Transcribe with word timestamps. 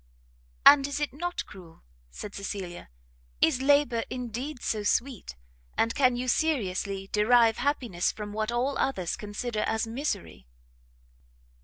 "And 0.65 0.87
is 0.87 0.99
it 0.99 1.13
not 1.13 1.45
cruel?" 1.45 1.83
said 2.09 2.33
Cecilia, 2.33 2.89
"is 3.39 3.61
labour 3.61 4.03
indeed 4.09 4.63
so 4.63 4.81
sweet? 4.81 5.35
and 5.77 5.93
can 5.93 6.15
you 6.15 6.27
seriously 6.27 7.07
derive 7.11 7.57
happiness 7.57 8.11
from 8.11 8.33
what 8.33 8.51
all 8.51 8.79
others 8.79 9.15
consider 9.15 9.59
as 9.59 9.85
misery?" 9.85 10.47